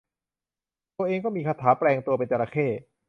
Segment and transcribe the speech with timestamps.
[0.97, 2.67] ตัวเองก็มีคาถาแปลงตัวเป็นจระเข้